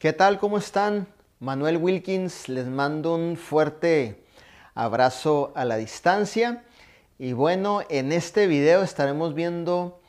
[0.00, 0.38] ¿Qué tal?
[0.38, 1.08] ¿Cómo están?
[1.40, 4.24] Manuel Wilkins, les mando un fuerte
[4.74, 6.64] abrazo a la distancia.
[7.18, 10.00] Y bueno, en este video estaremos viendo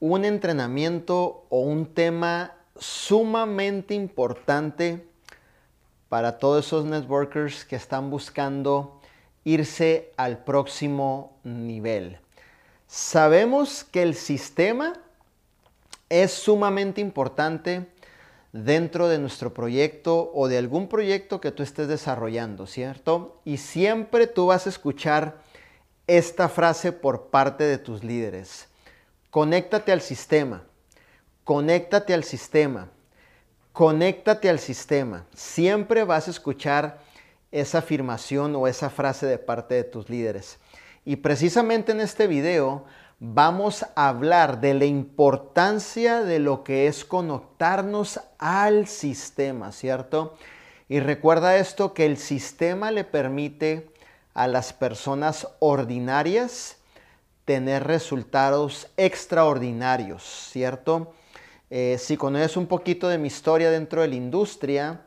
[0.00, 5.06] un entrenamiento o un tema sumamente importante
[6.08, 8.98] para todos esos networkers que están buscando
[9.44, 12.18] irse al próximo nivel.
[12.86, 14.94] Sabemos que el sistema
[16.08, 17.92] es sumamente importante
[18.54, 23.40] dentro de nuestro proyecto o de algún proyecto que tú estés desarrollando, ¿cierto?
[23.44, 25.42] Y siempre tú vas a escuchar
[26.06, 28.68] esta frase por parte de tus líderes.
[29.30, 30.62] Conéctate al sistema,
[31.42, 32.90] conéctate al sistema,
[33.72, 35.26] conéctate al sistema.
[35.34, 37.00] Siempre vas a escuchar
[37.50, 40.60] esa afirmación o esa frase de parte de tus líderes.
[41.04, 42.84] Y precisamente en este video
[43.32, 50.34] vamos a hablar de la importancia de lo que es conectarnos al sistema, ¿cierto?
[50.90, 53.88] Y recuerda esto, que el sistema le permite
[54.34, 56.76] a las personas ordinarias
[57.46, 61.14] tener resultados extraordinarios, ¿cierto?
[61.70, 65.00] Eh, si conoces un poquito de mi historia dentro de la industria,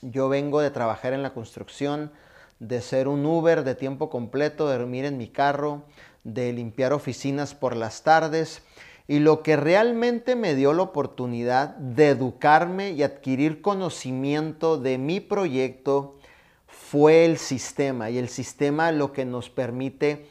[0.00, 2.10] yo vengo de trabajar en la construcción,
[2.58, 5.82] de ser un Uber de tiempo completo, de dormir en mi carro,
[6.24, 8.62] de limpiar oficinas por las tardes.
[9.06, 15.20] Y lo que realmente me dio la oportunidad de educarme y adquirir conocimiento de mi
[15.20, 16.18] proyecto
[16.66, 18.10] fue el sistema.
[18.10, 20.26] Y el sistema lo que nos permite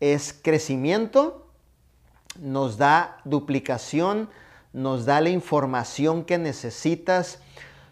[0.00, 1.46] es crecimiento,
[2.40, 4.28] nos da duplicación,
[4.72, 7.40] nos da la información que necesitas,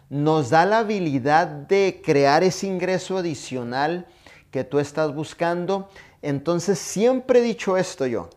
[0.09, 4.07] nos da la habilidad de crear ese ingreso adicional
[4.51, 5.89] que tú estás buscando
[6.21, 8.29] entonces siempre he dicho esto yo.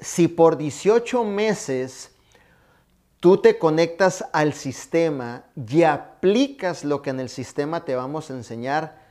[0.00, 2.12] Si por 18 meses
[3.20, 8.34] tú te conectas al sistema y aplicas lo que en el sistema te vamos a
[8.34, 9.02] enseñar,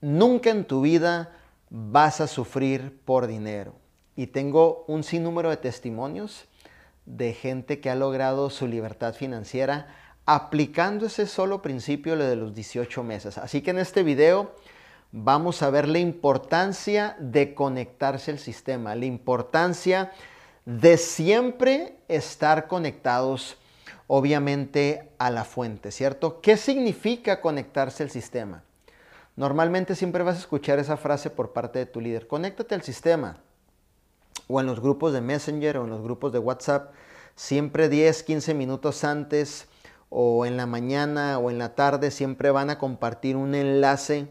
[0.00, 1.32] nunca en tu vida
[1.70, 3.74] vas a sufrir por dinero.
[4.14, 6.46] Y tengo un sinnúmero de testimonios
[7.06, 9.88] de gente que ha logrado su libertad financiera
[10.26, 13.36] aplicando ese solo principio de los 18 meses.
[13.38, 14.54] Así que en este video
[15.16, 20.10] vamos a ver la importancia de conectarse al sistema, la importancia
[20.64, 23.56] de siempre estar conectados,
[24.08, 26.40] obviamente, a la fuente, ¿cierto?
[26.40, 28.64] ¿Qué significa conectarse al sistema?
[29.36, 33.36] Normalmente siempre vas a escuchar esa frase por parte de tu líder, conéctate al sistema.
[34.48, 36.92] O en los grupos de Messenger o en los grupos de WhatsApp,
[37.36, 39.68] siempre 10, 15 minutos antes
[40.10, 44.26] o en la mañana o en la tarde, siempre van a compartir un enlace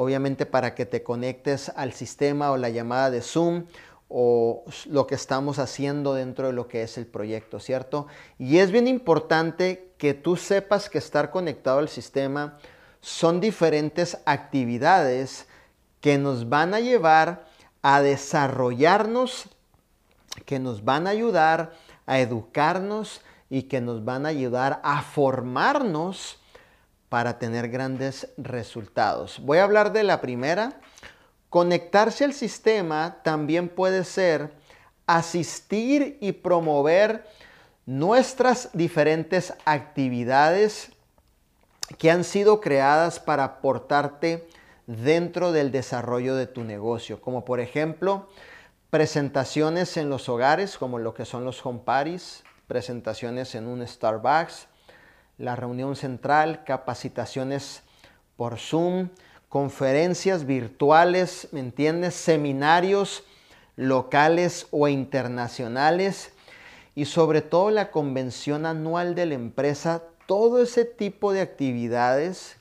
[0.00, 3.64] obviamente para que te conectes al sistema o la llamada de Zoom
[4.08, 8.06] o lo que estamos haciendo dentro de lo que es el proyecto, ¿cierto?
[8.38, 12.58] Y es bien importante que tú sepas que estar conectado al sistema
[13.00, 15.48] son diferentes actividades
[16.00, 17.48] que nos van a llevar
[17.82, 19.48] a desarrollarnos,
[20.46, 21.72] que nos van a ayudar
[22.06, 23.20] a educarnos
[23.50, 26.38] y que nos van a ayudar a formarnos
[27.08, 29.40] para tener grandes resultados.
[29.40, 30.80] Voy a hablar de la primera.
[31.48, 34.52] Conectarse al sistema también puede ser
[35.06, 37.24] asistir y promover
[37.86, 40.92] nuestras diferentes actividades
[41.96, 44.46] que han sido creadas para aportarte
[44.86, 48.28] dentro del desarrollo de tu negocio, como por ejemplo
[48.90, 54.66] presentaciones en los hogares, como lo que son los home parties, presentaciones en un Starbucks,
[55.38, 57.82] la reunión central, capacitaciones
[58.36, 59.08] por Zoom,
[59.48, 62.14] conferencias virtuales, ¿me entiendes?
[62.14, 63.24] Seminarios
[63.76, 66.32] locales o internacionales
[66.94, 72.56] y sobre todo la convención anual de la empresa, todo ese tipo de actividades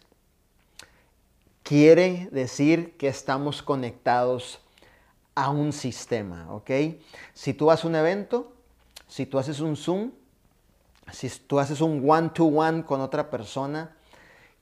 [1.64, 4.62] quiere decir que estamos conectados
[5.36, 6.72] a un sistema, ¿ok?
[7.34, 8.54] Si tú haces un evento,
[9.08, 10.12] si tú haces un Zoom,
[11.12, 13.96] si tú haces un one-to-one con otra persona,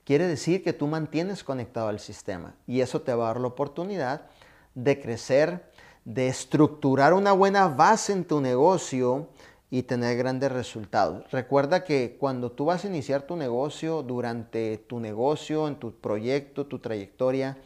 [0.04, 3.48] quiere decir que tú mantienes conectado al sistema y eso te va a dar la
[3.48, 4.26] oportunidad
[4.74, 5.70] de crecer,
[6.04, 9.28] de estructurar una buena base en tu negocio
[9.70, 11.28] y tener grandes resultados.
[11.32, 16.66] Recuerda que cuando tú vas a iniciar tu negocio, durante tu negocio, en tu proyecto,
[16.66, 17.58] tu trayectoria,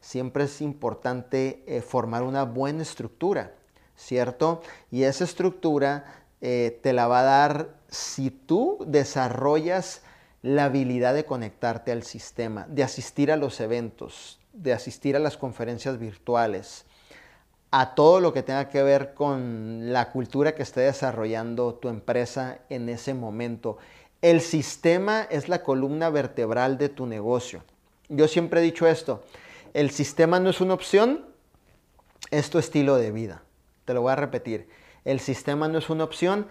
[0.00, 3.54] siempre es importante eh, formar una buena estructura,
[3.96, 4.60] ¿cierto?
[4.90, 10.02] Y esa estructura eh, te la va a dar si tú desarrollas
[10.42, 15.36] la habilidad de conectarte al sistema, de asistir a los eventos, de asistir a las
[15.36, 16.86] conferencias virtuales,
[17.70, 22.60] a todo lo que tenga que ver con la cultura que esté desarrollando tu empresa
[22.68, 23.78] en ese momento.
[24.22, 27.64] El sistema es la columna vertebral de tu negocio.
[28.08, 29.24] Yo siempre he dicho esto,
[29.74, 31.26] el sistema no es una opción,
[32.30, 33.42] es tu estilo de vida.
[33.84, 34.68] Te lo voy a repetir,
[35.06, 36.48] el sistema no es una opción,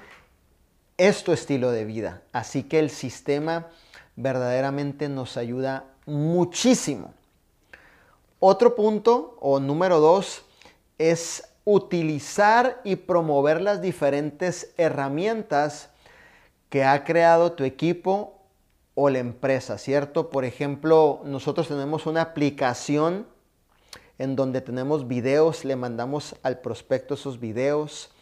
[0.97, 2.21] es tu estilo de vida.
[2.31, 3.67] Así que el sistema
[4.15, 7.13] verdaderamente nos ayuda muchísimo.
[8.39, 10.45] Otro punto o número dos
[10.97, 15.89] es utilizar y promover las diferentes herramientas
[16.69, 18.39] que ha creado tu equipo
[18.93, 20.29] o la empresa, ¿cierto?
[20.29, 23.27] Por ejemplo, nosotros tenemos una aplicación
[24.17, 28.14] en donde tenemos videos, le mandamos al prospecto esos videos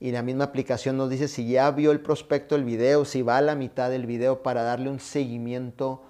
[0.00, 3.38] y la misma aplicación nos dice si ya vio el prospecto el video, si va
[3.38, 6.02] a la mitad del video para darle un seguimiento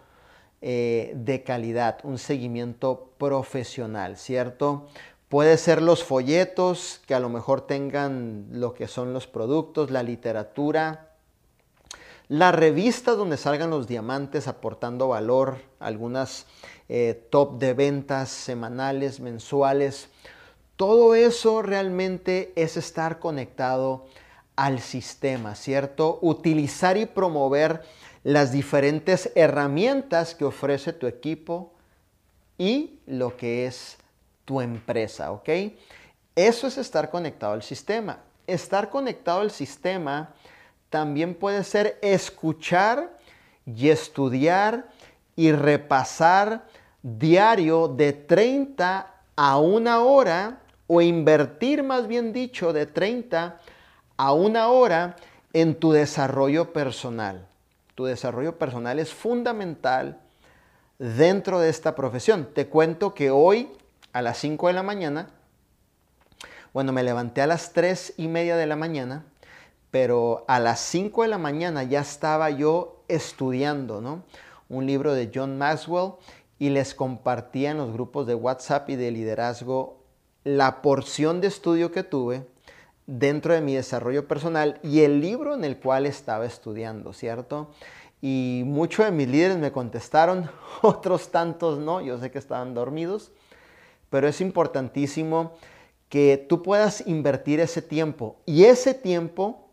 [0.61, 4.88] eh, de calidad, un seguimiento profesional, ¿cierto?
[5.29, 10.02] Puede ser los folletos que a lo mejor tengan lo que son los productos, la
[10.02, 11.08] literatura,
[12.29, 16.46] la revista donde salgan los diamantes aportando valor, algunas
[16.91, 20.08] eh, top de ventas semanales, mensuales.
[20.79, 24.07] Todo eso realmente es estar conectado
[24.55, 26.21] al sistema, ¿cierto?
[26.23, 27.83] Utilizar y promover
[28.23, 31.73] las diferentes herramientas que ofrece tu equipo
[32.59, 33.99] y lo que es
[34.45, 35.49] tu empresa, ¿ok?
[36.37, 38.21] Eso es estar conectado al sistema.
[38.47, 40.33] Estar conectado al sistema
[40.91, 43.19] también puede ser escuchar
[43.67, 44.89] y estudiar
[45.35, 46.69] y repasar
[47.03, 53.61] diario de 30 a una hora o invertir más bien dicho de 30
[54.17, 55.14] a una hora
[55.52, 57.46] en tu desarrollo personal.
[57.94, 60.19] Tu desarrollo personal es fundamental
[60.99, 62.49] dentro de esta profesión.
[62.52, 63.70] Te cuento que hoy
[64.12, 65.31] a las 5 de la mañana,
[66.73, 69.25] bueno, me levanté a las 3 y media de la mañana,
[69.91, 74.23] pero a las 5 de la mañana ya estaba yo estudiando, ¿no?
[74.69, 76.12] Un libro de John Maxwell
[76.58, 79.99] y les compartía en los grupos de WhatsApp y de liderazgo
[80.44, 82.46] la porción de estudio que tuve
[83.06, 87.70] dentro de mi desarrollo personal y el libro en el cual estaba estudiando, ¿cierto?
[88.20, 90.50] Y muchos de mis líderes me contestaron,
[90.82, 93.32] otros tantos no, yo sé que estaban dormidos,
[94.11, 95.52] pero es importantísimo
[96.08, 99.69] que tú puedas invertir ese tiempo y ese tiempo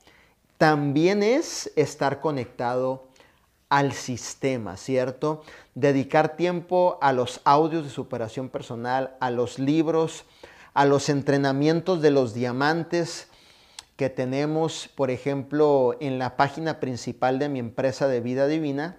[0.58, 3.08] también es estar conectado
[3.70, 5.44] al sistema, ¿cierto?
[5.74, 10.26] Dedicar tiempo a los audios de superación personal, a los libros,
[10.76, 13.30] a los entrenamientos de los diamantes
[13.96, 18.98] que tenemos, por ejemplo, en la página principal de mi empresa de vida divina.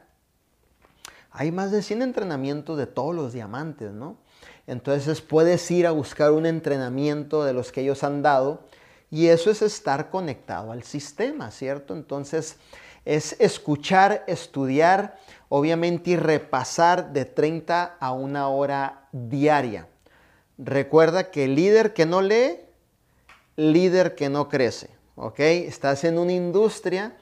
[1.30, 4.16] Hay más de 100 entrenamientos de todos los diamantes, ¿no?
[4.66, 8.64] Entonces puedes ir a buscar un entrenamiento de los que ellos han dado
[9.10, 11.94] y eso es estar conectado al sistema, ¿cierto?
[11.94, 12.56] Entonces
[13.04, 15.18] es escuchar, estudiar,
[15.50, 19.88] obviamente y repasar de 30 a una hora diaria.
[20.58, 22.60] Recuerda que líder que no lee,
[23.56, 25.40] líder que no crece, ¿ok?
[25.40, 27.16] Estás en una industria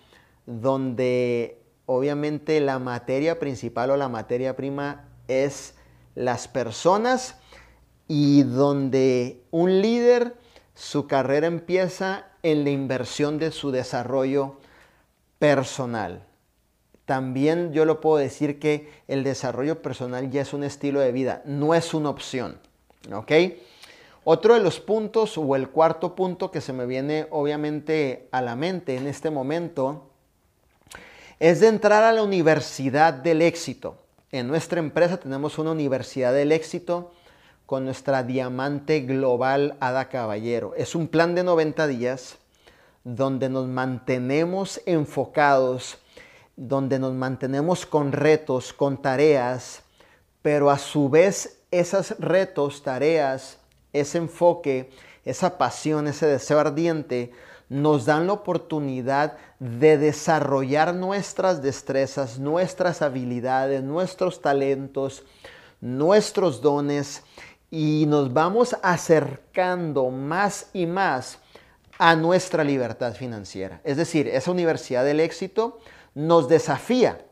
[0.47, 5.75] donde obviamente la materia principal o la materia prima es
[6.15, 7.37] las personas
[8.07, 10.37] y donde un líder,
[10.75, 14.59] su carrera empieza en la inversión de su desarrollo
[15.39, 16.27] personal.
[17.05, 21.43] También yo lo puedo decir que el desarrollo personal ya es un estilo de vida,
[21.45, 22.61] no es una opción.
[23.13, 23.33] ¿Ok?
[24.25, 28.57] Otro de los puntos o el cuarto punto que se me viene obviamente a la
[28.57, 30.09] mente en este momento
[31.39, 33.99] es de entrar a la universidad del éxito.
[34.33, 37.13] En nuestra empresa tenemos una universidad del éxito
[37.67, 40.75] con nuestra diamante global Ada Caballero.
[40.77, 42.39] Es un plan de 90 días
[43.05, 45.99] donde nos mantenemos enfocados,
[46.57, 49.83] donde nos mantenemos con retos, con tareas,
[50.41, 53.59] pero a su vez esos retos, tareas,
[53.93, 54.91] ese enfoque,
[55.25, 57.33] esa pasión, ese deseo ardiente,
[57.69, 65.25] nos dan la oportunidad de desarrollar nuestras destrezas, nuestras habilidades, nuestros talentos,
[65.81, 67.23] nuestros dones
[67.71, 71.39] y nos vamos acercando más y más
[71.99, 73.81] a nuestra libertad financiera.
[73.85, 75.79] Es decir, esa universidad del éxito
[76.15, 77.25] nos desafía,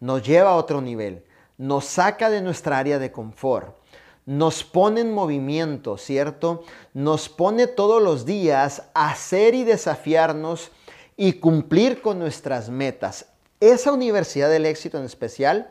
[0.00, 1.24] nos lleva a otro nivel,
[1.58, 3.76] nos saca de nuestra área de confort,
[4.24, 6.62] nos pone en movimiento, ¿cierto?
[6.94, 10.70] Nos pone todos los días a hacer y desafiarnos
[11.16, 13.26] y cumplir con nuestras metas.
[13.58, 15.70] Esa universidad del éxito en especial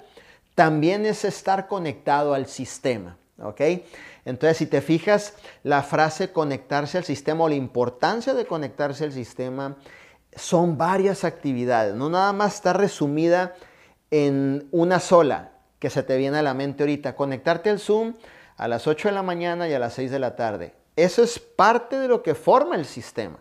[0.55, 3.61] también es estar conectado al sistema, ¿ok?
[4.25, 9.13] Entonces, si te fijas, la frase conectarse al sistema o la importancia de conectarse al
[9.13, 9.77] sistema
[10.35, 13.55] son varias actividades, no nada más está resumida
[14.11, 18.15] en una sola que se te viene a la mente ahorita, conectarte al Zoom
[18.55, 20.73] a las 8 de la mañana y a las 6 de la tarde.
[20.95, 23.37] Eso es parte de lo que forma el sistema.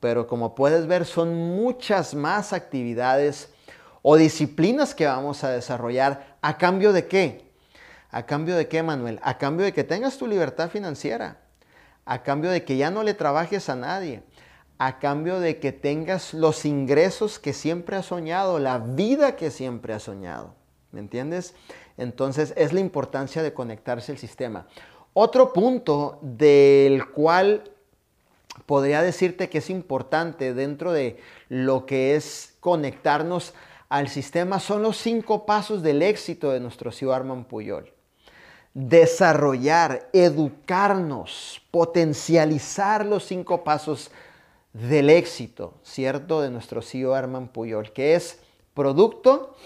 [0.00, 3.50] Pero como puedes ver, son muchas más actividades
[4.02, 6.36] o disciplinas que vamos a desarrollar.
[6.40, 7.50] ¿A cambio de qué?
[8.10, 9.20] ¿A cambio de qué, Manuel?
[9.22, 11.38] A cambio de que tengas tu libertad financiera.
[12.04, 14.22] A cambio de que ya no le trabajes a nadie
[14.78, 19.94] a cambio de que tengas los ingresos que siempre has soñado, la vida que siempre
[19.94, 20.54] has soñado.
[20.92, 21.54] ¿Me entiendes?
[21.96, 24.66] Entonces es la importancia de conectarse al sistema.
[25.12, 27.64] Otro punto del cual
[28.66, 33.54] podría decirte que es importante dentro de lo que es conectarnos
[33.88, 37.92] al sistema son los cinco pasos del éxito de nuestro CEO Armand Puyol.
[38.74, 44.10] Desarrollar, educarnos, potencializar los cinco pasos
[44.72, 46.42] del éxito, ¿cierto?
[46.42, 48.40] De nuestro CEO Arman Puyol, que es
[48.74, 49.56] producto,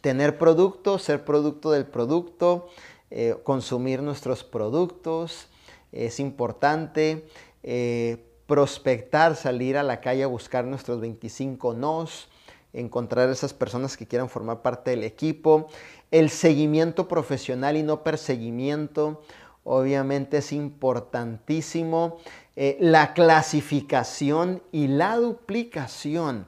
[0.00, 2.68] tener producto, ser producto del producto,
[3.10, 5.48] eh, consumir nuestros productos,
[5.92, 7.26] es importante
[7.62, 12.28] eh, prospectar, salir a la calle a buscar nuestros 25 nos,
[12.72, 15.68] encontrar esas personas que quieran formar parte del equipo,
[16.10, 19.22] el seguimiento profesional y no perseguimiento,
[19.64, 22.18] obviamente es importantísimo.
[22.58, 26.46] Eh, la clasificación y la duplicación.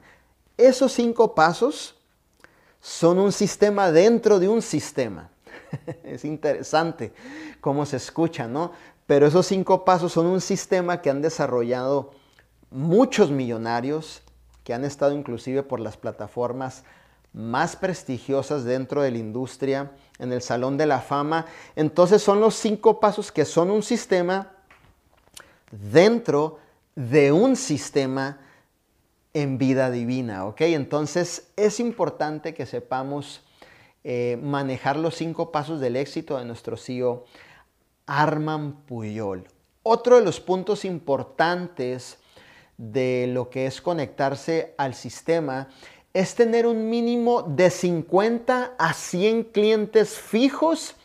[0.56, 1.97] Esos cinco pasos
[2.80, 5.30] son un sistema dentro de un sistema.
[6.04, 7.12] es interesante
[7.60, 8.72] cómo se escucha, ¿no?
[9.06, 12.10] Pero esos cinco pasos son un sistema que han desarrollado
[12.70, 14.22] muchos millonarios,
[14.64, 16.84] que han estado inclusive por las plataformas
[17.32, 21.46] más prestigiosas dentro de la industria, en el Salón de la Fama.
[21.76, 24.52] Entonces son los cinco pasos que son un sistema
[25.70, 26.58] dentro
[26.94, 28.40] de un sistema
[29.42, 30.62] en vida divina, ¿ok?
[30.62, 33.42] Entonces es importante que sepamos
[34.02, 37.24] eh, manejar los cinco pasos del éxito de nuestro CEO
[38.06, 39.46] Arman Puyol.
[39.82, 42.18] Otro de los puntos importantes
[42.76, 45.68] de lo que es conectarse al sistema
[46.12, 50.96] es tener un mínimo de 50 a 100 clientes fijos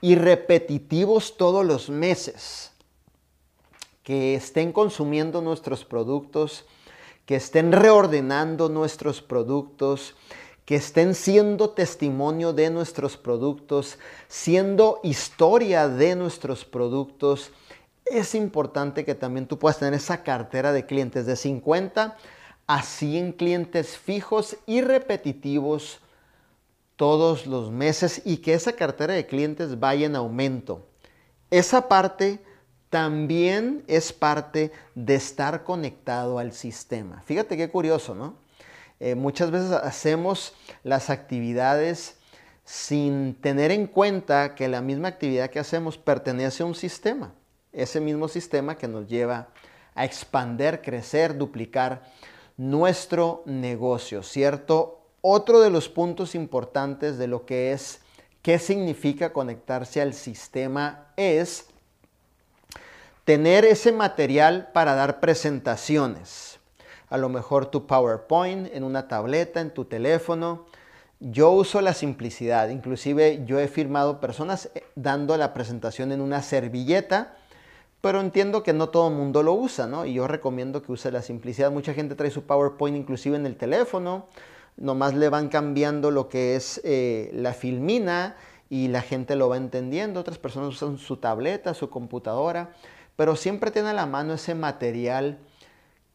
[0.00, 2.72] y repetitivos todos los meses
[4.02, 6.66] que estén consumiendo nuestros productos,
[7.26, 10.14] que estén reordenando nuestros productos,
[10.64, 17.50] que estén siendo testimonio de nuestros productos, siendo historia de nuestros productos.
[18.06, 22.16] Es importante que también tú puedas tener esa cartera de clientes de 50
[22.66, 26.00] a 100 clientes fijos y repetitivos
[26.96, 30.86] todos los meses y que esa cartera de clientes vaya en aumento.
[31.50, 32.40] Esa parte
[32.94, 37.22] también es parte de estar conectado al sistema.
[37.22, 38.36] Fíjate qué curioso, ¿no?
[39.00, 42.18] Eh, muchas veces hacemos las actividades
[42.64, 47.34] sin tener en cuenta que la misma actividad que hacemos pertenece a un sistema,
[47.72, 49.48] ese mismo sistema que nos lleva
[49.96, 52.04] a expander, crecer, duplicar
[52.56, 55.00] nuestro negocio, ¿cierto?
[55.20, 58.02] Otro de los puntos importantes de lo que es
[58.40, 61.73] qué significa conectarse al sistema es
[63.24, 66.60] tener ese material para dar presentaciones.
[67.08, 70.66] A lo mejor tu PowerPoint en una tableta, en tu teléfono.
[71.20, 76.42] Yo uso la simplicidad, inclusive yo he firmado personas eh, dando la presentación en una
[76.42, 77.36] servilleta,
[78.02, 80.04] pero entiendo que no todo el mundo lo usa, ¿no?
[80.04, 81.70] Y yo recomiendo que use la simplicidad.
[81.70, 84.26] Mucha gente trae su PowerPoint inclusive en el teléfono,
[84.76, 88.36] nomás le van cambiando lo que es eh, la filmina
[88.68, 90.20] y la gente lo va entendiendo.
[90.20, 92.74] Otras personas usan su tableta, su computadora
[93.16, 95.38] pero siempre tiene a la mano ese material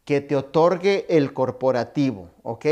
[0.04, 2.66] que te otorgue el corporativo, ¿ok?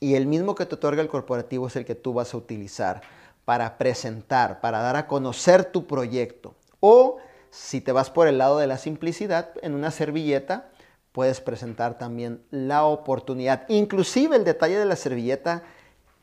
[0.00, 3.02] Y el mismo que te otorga el corporativo es el que tú vas a utilizar
[3.44, 6.54] para presentar, para dar a conocer tu proyecto.
[6.80, 7.18] O
[7.50, 10.70] si te vas por el lado de la simplicidad, en una servilleta
[11.12, 13.68] puedes presentar también la oportunidad.
[13.68, 15.62] Inclusive el detalle de la servilleta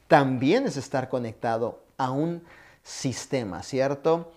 [0.07, 2.43] también es estar conectado a un
[2.83, 4.33] sistema, ¿cierto?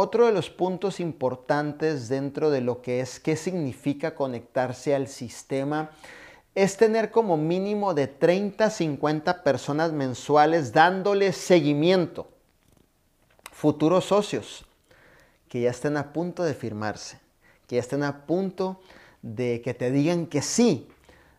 [0.00, 5.90] Otro de los puntos importantes dentro de lo que es qué significa conectarse al sistema
[6.54, 12.28] es tener como mínimo de 30 50 personas mensuales dándole seguimiento.
[13.50, 14.66] Futuros socios
[15.48, 17.18] que ya estén a punto de firmarse,
[17.66, 18.80] que ya estén a punto
[19.22, 20.86] de que te digan que sí,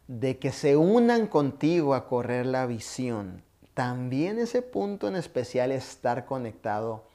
[0.09, 3.41] de que se unan contigo a correr la visión.
[3.73, 7.05] También ese punto en especial es estar conectado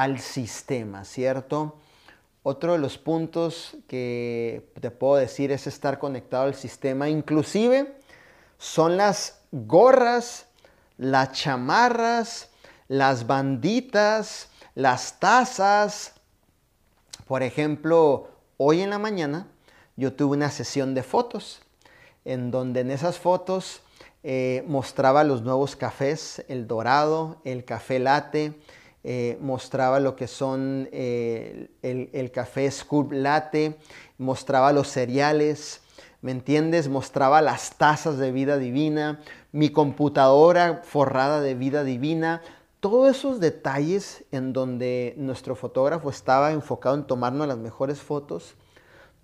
[0.00, 1.76] al sistema, ¿cierto?
[2.48, 7.08] otro de los puntos que te puedo decir es estar conectado al sistema.
[7.08, 7.96] Inclusive
[8.56, 10.46] son las gorras,
[10.96, 12.50] las chamarras,
[12.86, 16.12] las banditas, las tazas.
[17.26, 19.48] Por ejemplo, hoy en la mañana
[19.96, 21.62] yo tuve una sesión de fotos
[22.24, 23.80] en donde en esas fotos
[24.22, 28.54] eh, mostraba los nuevos cafés, el dorado, el café latte,
[29.08, 33.78] eh, mostraba lo que son eh, el, café Scoop Latte,
[34.18, 35.80] mostraba los cereales,
[36.22, 36.88] ¿me entiendes?
[36.88, 39.20] Mostraba las tazas de vida divina,
[39.52, 42.42] mi computadora forrada de vida divina,
[42.80, 48.56] todos esos detalles en donde nuestro fotógrafo estaba enfocado en tomarnos las mejores fotos,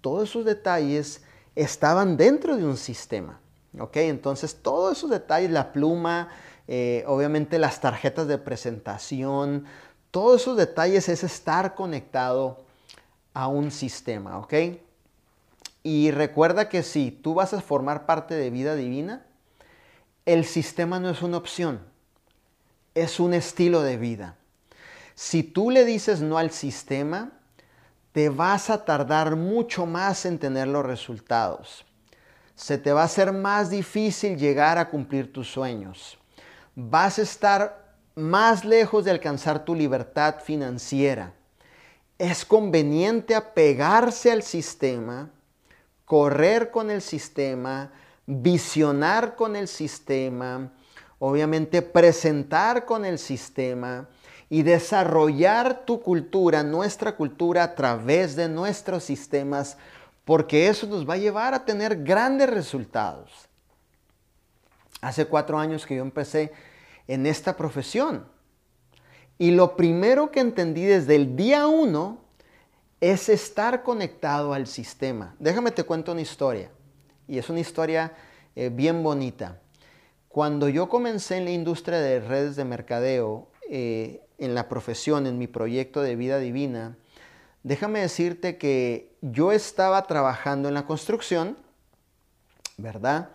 [0.00, 1.24] todos esos detalles
[1.56, 3.40] estaban dentro de un sistema.
[3.80, 3.96] ¿ok?
[3.96, 6.28] Entonces, todos esos detalles, la pluma,
[6.68, 9.66] eh, obviamente las tarjetas de presentación,
[10.10, 12.64] todos esos detalles es estar conectado
[13.34, 14.54] a un sistema, ¿ok?
[15.82, 19.26] Y recuerda que si tú vas a formar parte de vida divina,
[20.26, 21.80] el sistema no es una opción,
[22.94, 24.36] es un estilo de vida.
[25.14, 27.32] Si tú le dices no al sistema,
[28.12, 31.84] te vas a tardar mucho más en tener los resultados.
[32.54, 36.18] Se te va a hacer más difícil llegar a cumplir tus sueños
[36.74, 41.32] vas a estar más lejos de alcanzar tu libertad financiera.
[42.18, 45.30] Es conveniente apegarse al sistema,
[46.04, 47.90] correr con el sistema,
[48.26, 50.70] visionar con el sistema,
[51.18, 54.08] obviamente presentar con el sistema
[54.48, 59.78] y desarrollar tu cultura, nuestra cultura a través de nuestros sistemas,
[60.24, 63.48] porque eso nos va a llevar a tener grandes resultados.
[65.02, 66.52] Hace cuatro años que yo empecé
[67.06, 68.24] en esta profesión.
[69.36, 72.20] Y lo primero que entendí desde el día uno
[73.00, 75.34] es estar conectado al sistema.
[75.40, 76.70] Déjame te cuento una historia.
[77.26, 78.12] Y es una historia
[78.54, 79.60] eh, bien bonita.
[80.28, 85.38] Cuando yo comencé en la industria de redes de mercadeo, eh, en la profesión, en
[85.38, 86.96] mi proyecto de vida divina,
[87.64, 91.56] déjame decirte que yo estaba trabajando en la construcción,
[92.76, 93.30] ¿verdad?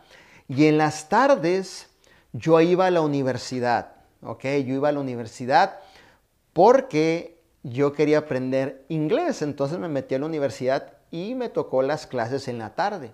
[0.47, 1.87] Y en las tardes
[2.33, 4.43] yo iba a la universidad, ¿ok?
[4.65, 5.79] Yo iba a la universidad
[6.53, 12.07] porque yo quería aprender inglés, entonces me metí a la universidad y me tocó las
[12.07, 13.11] clases en la tarde.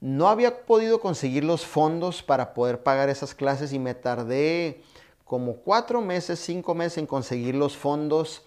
[0.00, 4.82] No había podido conseguir los fondos para poder pagar esas clases y me tardé
[5.24, 8.42] como cuatro meses, cinco meses en conseguir los fondos.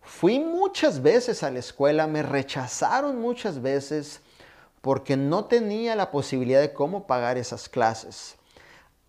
[0.00, 4.20] Fui muchas veces a la escuela, me rechazaron muchas veces
[4.84, 8.36] porque no tenía la posibilidad de cómo pagar esas clases.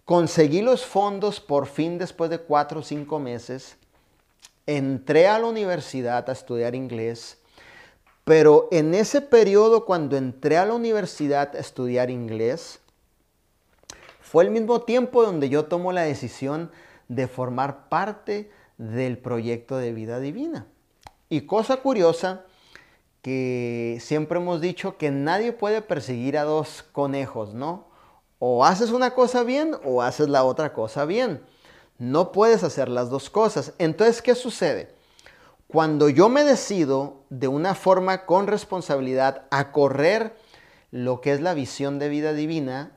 [0.06, 3.76] Conseguí los fondos por fin después de cuatro o cinco meses.
[4.66, 7.40] Entré a la universidad a estudiar inglés.
[8.24, 12.80] Pero en ese periodo, cuando entré a la universidad a estudiar inglés,
[14.22, 16.72] fue el mismo tiempo donde yo tomo la decisión
[17.10, 20.68] de formar parte del proyecto de vida divina.
[21.28, 22.46] Y cosa curiosa,
[23.26, 27.88] que siempre hemos dicho que nadie puede perseguir a dos conejos, ¿no?
[28.38, 31.42] O haces una cosa bien o haces la otra cosa bien.
[31.98, 33.74] No puedes hacer las dos cosas.
[33.80, 34.94] Entonces, ¿qué sucede?
[35.66, 40.36] Cuando yo me decido de una forma con responsabilidad a correr
[40.92, 42.92] lo que es la visión de vida divina,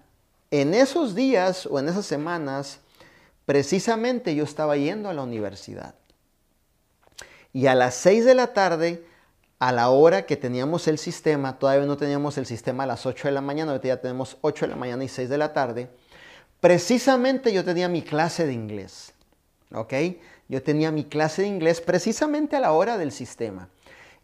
[0.50, 2.80] en esos días o en esas semanas,
[3.46, 5.94] precisamente yo estaba yendo a la universidad.
[7.54, 9.07] Y a las 6 de la tarde
[9.58, 13.28] a la hora que teníamos el sistema, todavía no teníamos el sistema a las 8
[13.28, 15.90] de la mañana, ahorita ya tenemos 8 de la mañana y 6 de la tarde,
[16.60, 19.12] precisamente yo tenía mi clase de inglés,
[19.72, 19.94] ¿ok?
[20.48, 23.68] Yo tenía mi clase de inglés precisamente a la hora del sistema.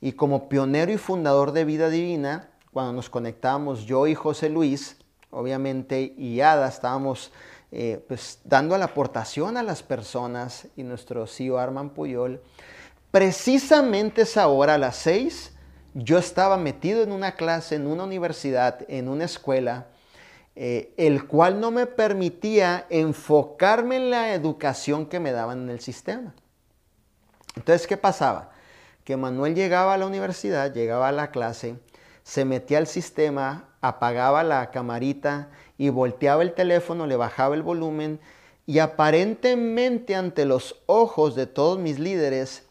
[0.00, 4.96] Y como pionero y fundador de Vida Divina, cuando nos conectamos yo y José Luis,
[5.30, 7.32] obviamente, y Ada, estábamos
[7.72, 12.40] eh, pues, dando la aportación a las personas y nuestro CEO Arman Puyol,
[13.14, 15.52] Precisamente esa hora, a las seis,
[15.94, 19.86] yo estaba metido en una clase, en una universidad, en una escuela,
[20.56, 25.78] eh, el cual no me permitía enfocarme en la educación que me daban en el
[25.78, 26.34] sistema.
[27.54, 28.50] Entonces, ¿qué pasaba?
[29.04, 31.76] Que Manuel llegaba a la universidad, llegaba a la clase,
[32.24, 38.18] se metía al sistema, apagaba la camarita y volteaba el teléfono, le bajaba el volumen
[38.66, 42.63] y aparentemente ante los ojos de todos mis líderes,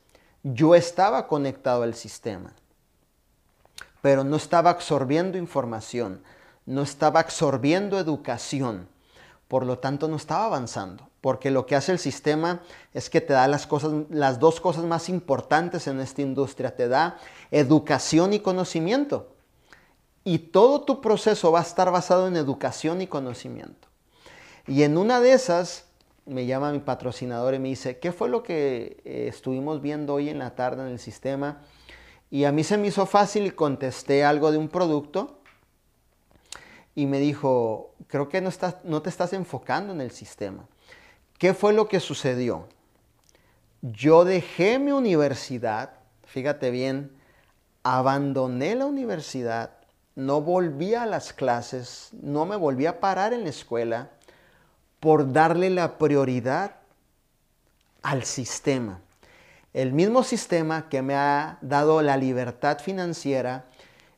[0.43, 2.53] yo estaba conectado al sistema,
[4.01, 6.21] pero no estaba absorbiendo información,
[6.65, 8.91] no estaba absorbiendo educación.
[9.47, 13.33] por lo tanto no estaba avanzando, porque lo que hace el sistema es que te
[13.33, 17.19] da las, cosas, las dos cosas más importantes en esta industria, te da
[17.51, 19.35] educación y conocimiento.
[20.23, 23.89] Y todo tu proceso va a estar basado en educación y conocimiento.
[24.65, 25.85] Y en una de esas
[26.25, 30.29] me llama mi patrocinador y me dice, ¿qué fue lo que eh, estuvimos viendo hoy
[30.29, 31.61] en la tarde en el sistema?
[32.29, 35.39] Y a mí se me hizo fácil y contesté algo de un producto
[36.95, 40.67] y me dijo, creo que no, estás, no te estás enfocando en el sistema.
[41.37, 42.67] ¿Qué fue lo que sucedió?
[43.81, 47.11] Yo dejé mi universidad, fíjate bien,
[47.83, 49.71] abandoné la universidad
[50.15, 54.11] no volví a las clases, no me volví a parar en la escuela
[55.03, 56.77] por darle la prioridad
[58.03, 59.01] al sistema.
[59.73, 63.65] El mismo sistema que me ha dado la libertad financiera,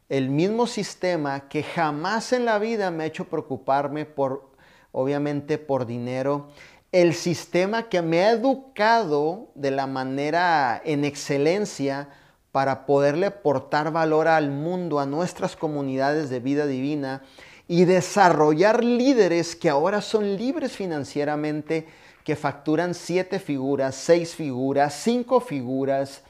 [0.10, 4.52] el mismo sistema que jamás en la vida me ha hecho preocuparme por,
[4.92, 6.50] obviamente, por dinero,
[6.92, 12.10] el sistema que me ha educado de la manera en excelencia
[12.52, 17.24] para poderle aportar valor al mundo, a nuestras comunidades de vida divina
[17.68, 21.88] y desarrollar líderes que ahora son libres financieramente,
[22.24, 26.22] que facturan siete figuras, seis figuras, cinco figuras.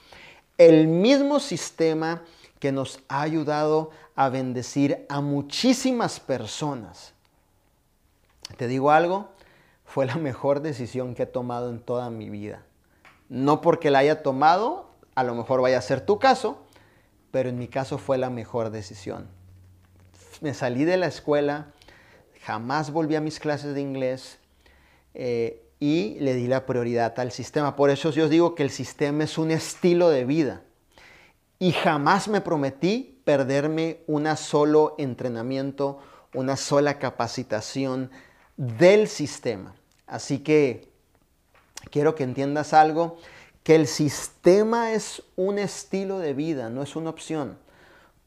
[0.57, 2.23] El mismo sistema
[2.59, 7.13] que nos ha ayudado a bendecir a muchísimas personas.
[8.57, 9.29] Te digo algo,
[9.85, 12.63] fue la mejor decisión que he tomado en toda mi vida.
[13.27, 16.59] No porque la haya tomado a lo mejor vaya a ser tu caso,
[17.31, 19.27] pero en mi caso fue la mejor decisión.
[20.41, 21.67] Me salí de la escuela,
[22.41, 24.37] jamás volví a mis clases de inglés
[25.13, 27.75] eh, y le di la prioridad al sistema.
[27.75, 30.61] Por eso yo digo que el sistema es un estilo de vida.
[31.59, 35.99] Y jamás me prometí perderme un solo entrenamiento,
[36.33, 38.11] una sola capacitación
[38.57, 39.73] del sistema.
[40.05, 40.89] Así que
[41.89, 43.17] quiero que entiendas algo
[43.63, 47.57] que el sistema es un estilo de vida, no es una opción.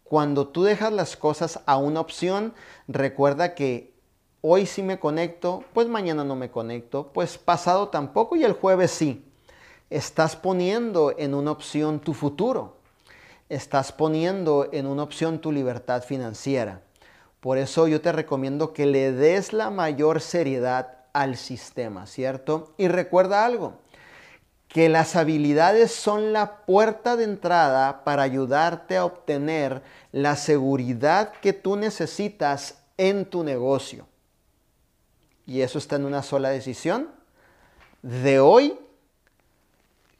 [0.08, 2.54] Cuando tú dejas las cosas a una opción,
[2.86, 3.92] recuerda que
[4.40, 8.90] hoy sí me conecto, pues mañana no me conecto, pues pasado tampoco y el jueves
[8.90, 9.24] sí.
[9.90, 12.78] Estás poniendo en una opción tu futuro.
[13.50, 16.80] Estás poniendo en una opción tu libertad financiera.
[17.40, 22.72] Por eso yo te recomiendo que le des la mayor seriedad al sistema, ¿cierto?
[22.78, 23.74] Y recuerda algo,
[24.68, 31.54] que las habilidades son la puerta de entrada para ayudarte a obtener la seguridad que
[31.54, 34.06] tú necesitas en tu negocio.
[35.46, 37.08] Y eso está en una sola decisión.
[38.02, 38.78] De hoy,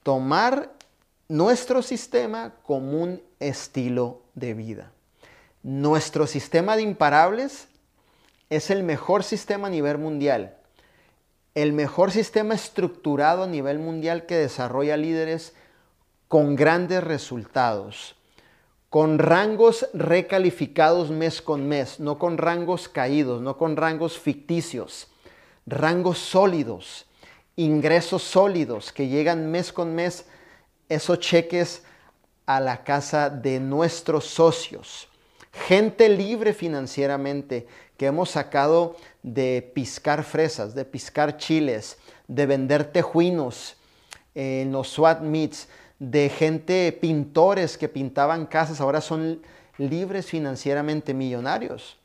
[0.03, 0.73] tomar
[1.29, 4.91] nuestro sistema como un estilo de vida.
[5.63, 7.69] Nuestro sistema de imparables
[8.49, 10.58] es el mejor sistema a nivel mundial
[11.63, 15.55] el mejor sistema estructurado a nivel mundial que desarrolla líderes
[16.29, 18.15] con grandes resultados,
[18.91, 25.09] con rangos recalificados mes con mes, no con rangos caídos, no con rangos ficticios,
[25.67, 27.07] rangos sólidos,
[27.57, 30.27] ingresos sólidos que llegan mes con mes,
[30.89, 31.83] esos cheques
[32.47, 35.09] a la casa de nuestros socios.
[35.67, 37.67] Gente libre financieramente
[37.97, 38.95] que hemos sacado
[39.35, 43.77] de piscar fresas, de piscar chiles, de vender tejuinos
[44.35, 49.43] en los SWAT meets, de gente, pintores que pintaban casas, ahora son
[49.79, 51.99] libres financieramente millonarios.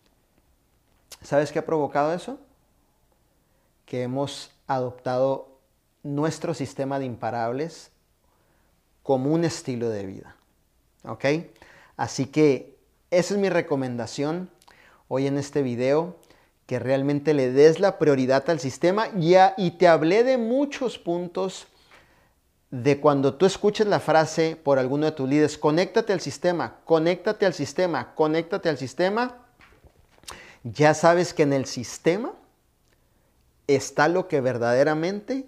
[1.21, 2.39] ¿Sabes qué ha provocado eso?
[3.85, 5.59] Que hemos adoptado
[6.01, 7.91] nuestro sistema de imparables
[9.03, 10.35] como un estilo de vida.
[11.03, 11.25] ¿Ok?
[11.95, 12.77] Así que
[13.11, 14.49] esa es mi recomendación
[15.07, 16.17] hoy en este video,
[16.73, 21.67] que realmente le des la prioridad al sistema ya, y te hablé de muchos puntos
[22.71, 27.45] de cuando tú escuches la frase por alguno de tus líderes, conéctate al sistema, conéctate
[27.45, 29.37] al sistema, conéctate al sistema,
[30.63, 32.33] ya sabes que en el sistema
[33.67, 35.45] está lo que verdaderamente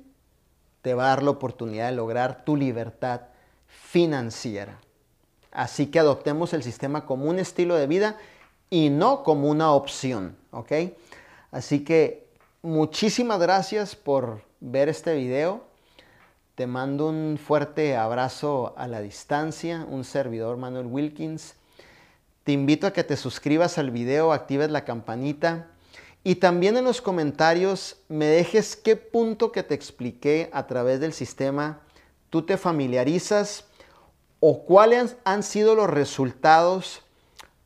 [0.84, 3.22] te va a dar la oportunidad de lograr tu libertad
[3.66, 4.78] financiera.
[5.52, 8.16] Así que adoptemos el sistema como un estilo de vida
[8.70, 10.72] y no como una opción, ¿ok?
[11.56, 12.28] Así que
[12.64, 15.64] muchísimas gracias por ver este video.
[16.56, 21.56] Te mando un fuerte abrazo a la distancia, un servidor Manuel Wilkins.
[22.44, 25.68] Te invito a que te suscribas al video, actives la campanita
[26.26, 31.14] y también en los comentarios me dejes qué punto que te expliqué a través del
[31.14, 31.80] sistema
[32.32, 33.64] tú te familiarizas
[34.42, 37.02] o cuáles han sido los resultados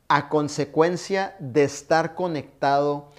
[0.09, 3.09] a consecuencia de estar conectado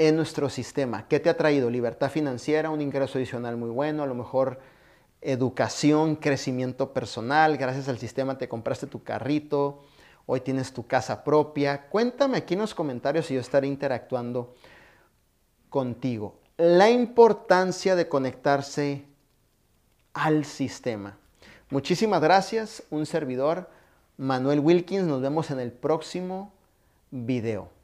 [0.00, 1.06] en nuestro sistema.
[1.08, 1.68] ¿Qué te ha traído?
[1.68, 4.58] Libertad financiera, un ingreso adicional muy bueno, a lo mejor
[5.20, 9.80] educación, crecimiento personal, gracias al sistema te compraste tu carrito,
[10.24, 11.86] hoy tienes tu casa propia.
[11.90, 14.54] Cuéntame aquí en los comentarios y yo estaré interactuando
[15.68, 16.34] contigo.
[16.56, 19.04] La importancia de conectarse
[20.14, 21.18] al sistema.
[21.68, 23.68] Muchísimas gracias, un servidor,
[24.16, 25.04] Manuel Wilkins.
[25.04, 26.54] Nos vemos en el próximo
[27.10, 27.79] video.